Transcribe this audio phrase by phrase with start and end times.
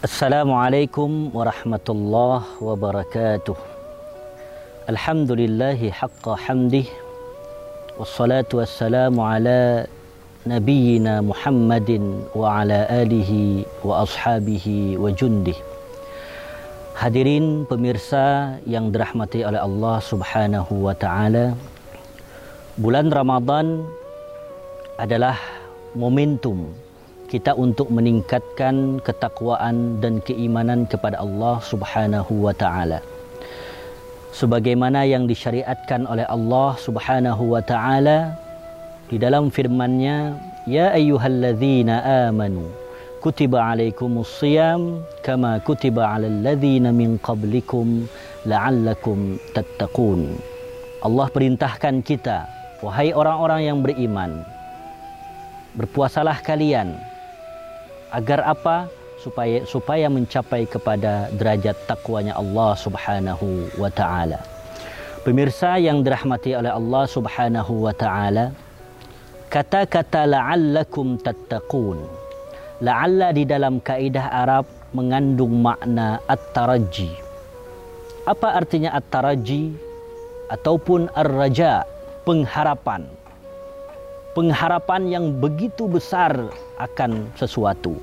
[0.00, 3.52] Assalamualaikum warahmatullahi wabarakatuh.
[4.88, 6.88] Alhamdulillahi haqqa hamdih.
[8.00, 9.84] Wassalatu wassalamu ala
[10.48, 15.60] nabiyyina Muhammadin wa ala alihi wa ashabihi wa jundih.
[16.96, 21.52] Hadirin pemirsa yang dirahmati oleh Allah Subhanahu wa taala.
[22.80, 23.84] Bulan Ramadan
[24.96, 25.36] adalah
[25.92, 26.72] momentum
[27.30, 32.98] kita untuk meningkatkan ketakwaan dan keimanan kepada Allah Subhanahu wa taala.
[34.34, 38.34] Sebagaimana yang disyariatkan oleh Allah Subhanahu wa taala
[39.06, 40.34] di dalam firman-Nya,
[40.66, 42.66] "Ya ayyuhalladzina amanu,
[43.22, 48.10] kutiba alaikumus shiyam kama kutiba alal ladzina min qablikum
[48.42, 50.34] la'allakum tattaqun."
[51.06, 52.42] Allah perintahkan kita,
[52.82, 54.42] wahai orang-orang yang beriman,
[55.78, 56.98] berpuasalah kalian
[58.10, 58.86] agar apa
[59.20, 64.40] supaya supaya mencapai kepada derajat takwanya Allah Subhanahu wa taala.
[65.20, 68.56] Pemirsa yang dirahmati oleh Allah Subhanahu wa taala,
[69.52, 72.00] kata-kata la'allakum tattaqun.
[72.80, 74.64] La'alla di dalam kaidah Arab
[74.96, 77.12] mengandung makna at-taraji.
[78.24, 79.76] Apa artinya at-taraji
[80.48, 81.84] ataupun ar-raja,
[82.24, 83.04] pengharapan
[84.32, 86.32] pengharapan yang begitu besar
[86.80, 87.96] akan sesuatu.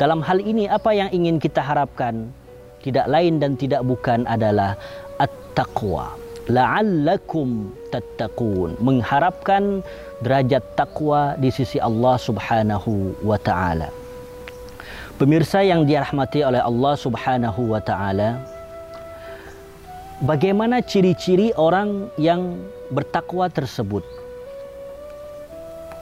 [0.00, 2.32] Dalam hal ini apa yang ingin kita harapkan
[2.80, 4.74] tidak lain dan tidak bukan adalah
[5.20, 6.16] at-taqwa.
[6.50, 8.80] La'allakum tattaqun.
[8.82, 9.84] Mengharapkan
[10.24, 13.92] derajat takwa di sisi Allah Subhanahu wa taala.
[15.20, 18.40] Pemirsa yang dirahmati oleh Allah Subhanahu wa taala,
[20.24, 22.56] bagaimana ciri-ciri orang yang
[22.88, 24.02] bertakwa tersebut?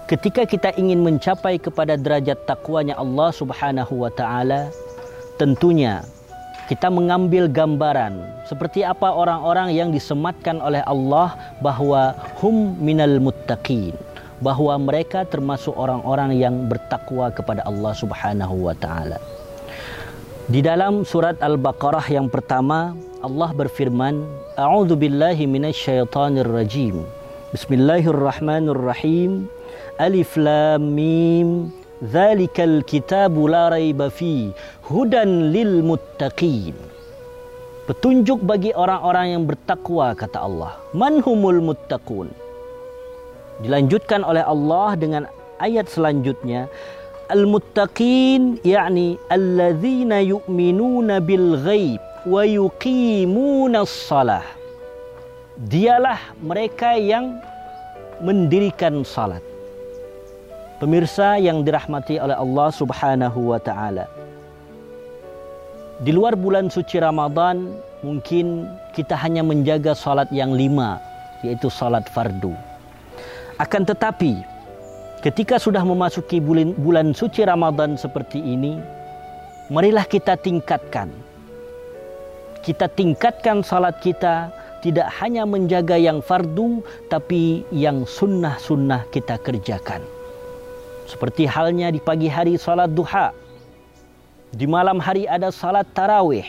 [0.08, 4.72] Ketika kita ingin mencapai kepada derajat takwanya Allah Subhanahu wa taala
[5.36, 6.00] tentunya
[6.64, 8.16] kita mengambil gambaran
[8.48, 13.92] seperti apa orang-orang yang disematkan oleh Allah bahwa hum minal muttaqin
[14.40, 19.20] bahwa mereka termasuk orang-orang yang bertakwa kepada Allah Subhanahu wa taala.
[20.48, 24.24] Di dalam surat Al-Baqarah yang pertama Allah berfirman,
[24.56, 27.04] "A'udzu billahi minasyaitonir rajim.
[27.52, 29.57] Bismillahirrahmanirrahim."
[29.98, 31.74] Alif Lam Mim.
[31.98, 34.54] Zalikal kitabu la raiba fi.
[34.86, 36.76] Hudan lil muttaqin.
[37.88, 40.76] Petunjuk bagi orang-orang yang bertakwa kata Allah.
[40.92, 42.28] Manhumul muttaqun?
[43.64, 45.22] Dilanjutkan oleh Allah dengan
[45.58, 46.70] ayat selanjutnya.
[47.28, 54.44] Al-muttaqin yakni alladzina yu'minuna bil ghaib wa yuqimuna salah
[55.58, 57.36] Dialah mereka yang
[58.22, 59.42] mendirikan salat
[60.78, 64.06] Pemirsa yang dirahmati oleh Allah Subhanahu wa taala.
[65.98, 67.74] Di luar bulan suci Ramadan,
[68.06, 71.02] mungkin kita hanya menjaga salat yang lima,
[71.42, 72.54] yaitu salat fardu.
[73.58, 74.38] Akan tetapi,
[75.18, 78.78] ketika sudah memasuki bulan, bulan suci Ramadan seperti ini,
[79.74, 81.10] marilah kita tingkatkan.
[82.62, 90.17] Kita tingkatkan salat kita tidak hanya menjaga yang fardu, tapi yang sunnah-sunnah kita kerjakan.
[91.08, 93.32] Seperti halnya di pagi hari salat duha.
[94.52, 96.44] Di malam hari ada salat tarawih.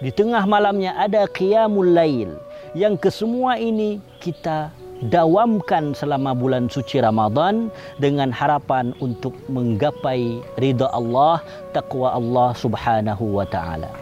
[0.00, 2.40] Di tengah malamnya ada qiyamul lail.
[2.72, 4.72] Yang kesemua ini kita
[5.12, 7.68] dawamkan selama bulan suci Ramadan
[8.00, 11.44] dengan harapan untuk menggapai ridha Allah,
[11.76, 13.92] takwa Allah Subhanahu wa taala.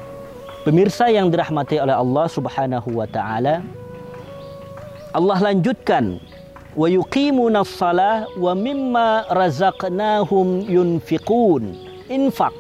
[0.63, 3.63] Pemirsa yang dirahmati oleh Allah Subhanahu wa taala,
[5.15, 6.23] Allah lanjutkan
[6.79, 11.75] wa yuqimuna shalah wa mimma razaqnahum yunfiqun.
[12.07, 12.55] Infak.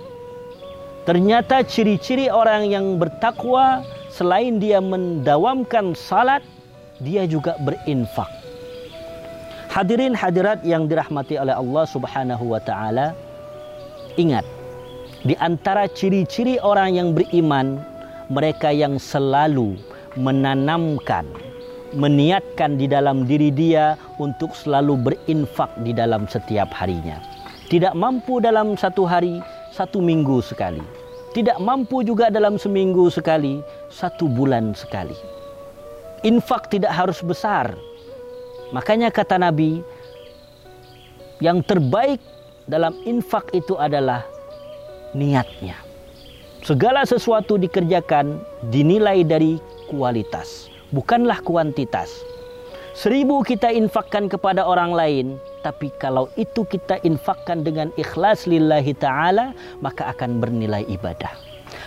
[1.07, 6.43] Ternyata ciri-ciri orang yang bertakwa selain dia mendawamkan salat
[6.99, 8.27] dia juga berinfak.
[9.71, 13.15] Hadirin hadirat yang dirahmati oleh Allah Subhanahu wa taala
[14.19, 14.43] ingat
[15.23, 17.79] di antara ciri-ciri orang yang beriman
[18.27, 19.79] mereka yang selalu
[20.19, 21.25] menanamkan
[21.97, 27.17] meniatkan di dalam diri dia untuk selalu berinfak di dalam setiap harinya.
[27.69, 29.41] Tidak mampu dalam satu hari,
[29.73, 30.81] satu minggu sekali.
[31.37, 33.61] Tidak mampu juga dalam seminggu sekali,
[33.93, 35.15] satu bulan sekali.
[36.25, 37.77] Infak tidak harus besar.
[38.73, 39.85] Makanya kata Nabi,
[41.39, 42.19] yang terbaik
[42.67, 44.25] dalam infak itu adalah
[45.15, 45.77] niatnya.
[46.65, 52.11] Segala sesuatu dikerjakan dinilai dari kualitas bukanlah kuantitas.
[52.99, 55.27] Seribu kita infakkan kepada orang lain,
[55.63, 61.31] tapi kalau itu kita infakkan dengan ikhlas lillahi ta'ala, maka akan bernilai ibadah.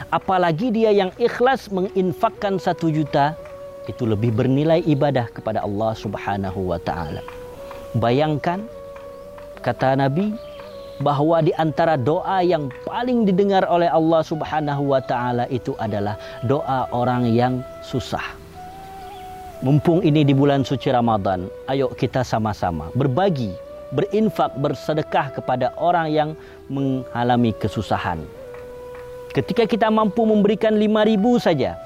[0.07, 3.35] Apalagi dia yang ikhlas menginfakkan satu juta,
[3.91, 7.19] itu lebih bernilai ibadah kepada Allah subhanahu wa ta'ala.
[7.99, 8.63] Bayangkan,
[9.59, 10.31] kata Nabi,
[11.03, 16.15] bahwa di antara doa yang paling didengar oleh Allah Subhanahu wa taala itu adalah
[16.45, 18.40] doa orang yang susah.
[19.61, 23.53] Mumpung ini di bulan suci Ramadan, ayo kita sama-sama berbagi,
[23.93, 26.29] berinfak, bersedekah kepada orang yang
[26.65, 28.25] mengalami kesusahan.
[29.37, 31.77] Ketika kita mampu memberikan 5000 saja,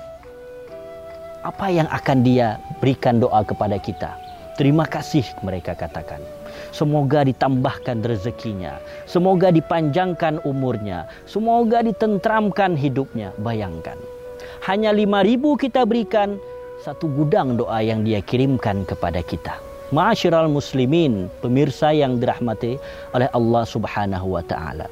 [1.43, 4.15] apa yang akan dia berikan doa kepada kita?
[4.55, 6.23] Terima kasih mereka katakan.
[6.71, 8.79] Semoga ditambahkan rezekinya.
[9.03, 11.11] Semoga dipanjangkan umurnya.
[11.27, 13.35] Semoga ditentramkan hidupnya.
[13.35, 13.99] Bayangkan.
[14.63, 16.39] Hanya lima ribu kita berikan
[16.83, 19.55] satu gudang doa yang dia kirimkan kepada kita.
[19.93, 22.81] Ma'asyiral muslimin, pemirsa yang dirahmati
[23.13, 24.89] oleh Allah Subhanahu wa taala.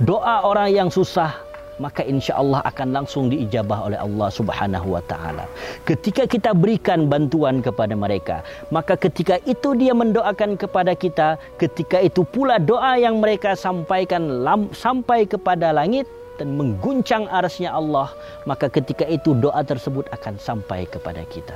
[0.00, 1.34] Doa orang yang susah
[1.82, 5.44] maka insya Allah akan langsung diijabah oleh Allah Subhanahu wa taala.
[5.82, 12.22] Ketika kita berikan bantuan kepada mereka, maka ketika itu dia mendoakan kepada kita, ketika itu
[12.22, 16.06] pula doa yang mereka sampaikan sampai kepada langit
[16.38, 18.10] dan mengguncang arasnya Allah,
[18.48, 21.54] maka ketika itu doa tersebut akan sampai kepada kita.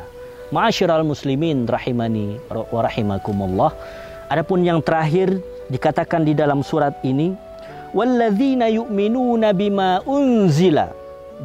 [0.48, 3.74] Ma'asyiral muslimin rahimani wa rahimakumullah.
[4.32, 7.36] Adapun yang terakhir dikatakan di dalam surat ini
[7.92, 10.92] walladzina yu'minuna bima unzila.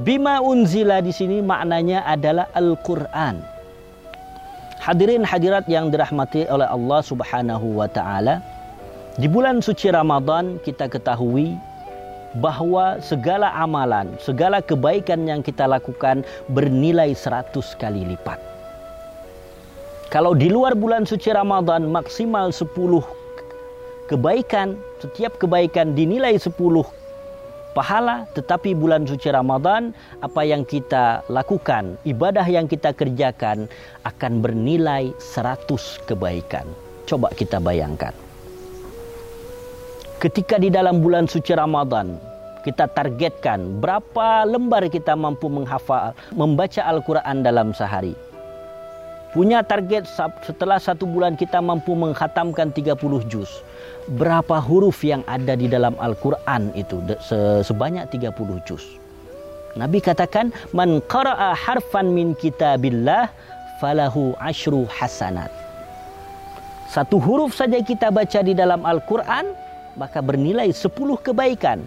[0.04, 3.44] Bima unzila di sini maknanya adalah Al-Qur'an.
[4.84, 8.44] Hadirin hadirat yang dirahmati oleh Allah Subhanahu wa taala,
[9.16, 11.56] di bulan suci Ramadan kita ketahui
[12.42, 18.42] bahwa segala amalan, segala kebaikan yang kita lakukan bernilai 100 kali lipat.
[20.10, 22.70] Kalau di luar bulan suci Ramadan maksimal 10
[24.10, 26.54] kebaikan, setiap kebaikan dinilai 10
[27.74, 29.90] pahala, tetapi bulan suci Ramadan
[30.22, 33.66] apa yang kita lakukan, ibadah yang kita kerjakan
[34.06, 35.66] akan bernilai 100
[36.06, 36.70] kebaikan.
[37.10, 38.14] Coba kita bayangkan.
[40.24, 42.16] Ketika di dalam bulan suci Ramadan
[42.64, 48.16] kita targetkan berapa lembar kita mampu menghafal, membaca Al-Quran dalam sehari.
[49.36, 50.08] Punya target
[50.48, 52.96] setelah satu bulan kita mampu menghatamkan 30
[53.28, 53.52] juz
[54.16, 57.04] berapa huruf yang ada di dalam Al-Quran itu
[57.68, 58.96] sebanyak 30 juz.
[59.76, 63.28] Nabi katakan man qara'a harfan min kitabillah
[63.84, 65.52] falahu ashru hasanat.
[66.88, 69.60] Satu huruf saja kita baca di dalam Al-Quran
[69.98, 70.90] maka bernilai 10
[71.22, 71.82] kebaikan.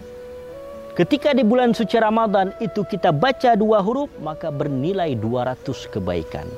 [0.97, 6.49] Ketika di bulan suci Ramadan itu kita baca dua huruf maka bernilai 200 kebaikan.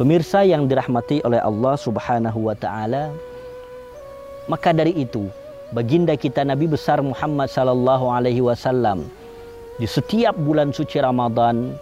[0.00, 3.12] Pemirsa yang dirahmati oleh Allah Subhanahu wa taala,
[4.48, 5.28] maka dari itu,
[5.72, 9.08] baginda kita Nabi besar Muhammad sallallahu alaihi wasallam
[9.76, 11.76] di setiap bulan suci Ramadan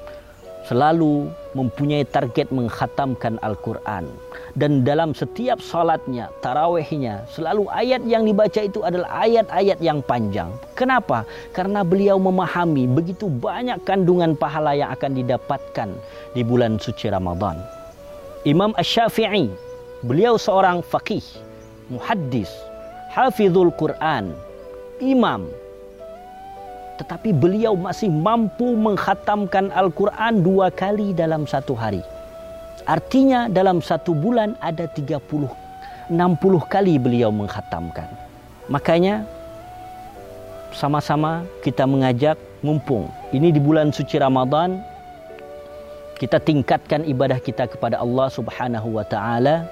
[0.64, 4.08] selalu mempunyai target menghatamkan Al-Quran.
[4.54, 10.50] Dan dalam setiap salatnya, tarawehnya, selalu ayat yang dibaca itu adalah ayat-ayat yang panjang.
[10.78, 11.26] Kenapa?
[11.50, 15.88] Karena beliau memahami begitu banyak kandungan pahala yang akan didapatkan
[16.32, 17.58] di bulan suci Ramadan.
[18.46, 19.50] Imam Ash-Syafi'i,
[20.04, 21.24] beliau seorang faqih
[21.88, 22.48] muhaddis,
[23.12, 24.32] hafizul Quran,
[25.02, 25.48] imam.
[26.94, 32.02] Tetapi beliau masih mampu menghatamkan Al-Quran dua kali dalam satu hari.
[32.86, 36.14] Artinya dalam satu bulan ada 30, 60
[36.70, 38.06] kali beliau menghatamkan.
[38.68, 39.24] Makanya
[40.74, 42.34] sama-sama kita mengajak
[42.64, 44.82] mumpung ini di bulan suci Ramadan
[46.18, 49.70] kita tingkatkan ibadah kita kepada Allah Subhanahu wa taala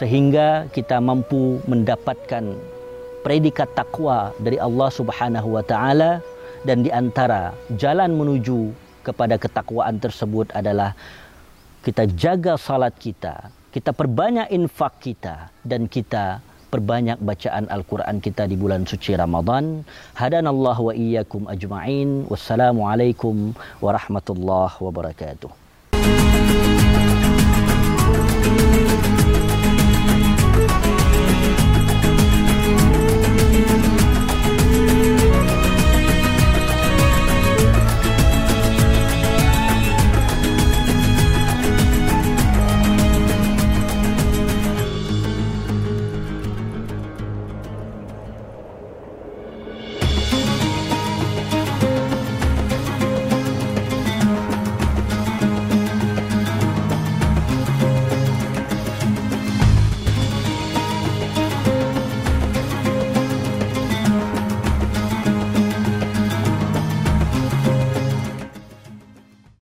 [0.00, 2.56] sehingga kita mampu mendapatkan
[3.20, 6.24] predikat takwa dari Allah Subhanahu wa taala
[6.62, 8.70] dan di antara jalan menuju
[9.02, 10.94] kepada ketakwaan tersebut adalah
[11.82, 16.38] kita jaga salat kita, kita perbanyak infak kita dan kita
[16.72, 19.84] perbanyak bacaan Al-Quran kita di bulan suci Ramadan.
[20.16, 22.24] Hadanallahu wa iyyakum ajma'in.
[22.32, 23.52] Wassalamualaikum
[23.84, 25.61] warahmatullahi wabarakatuh.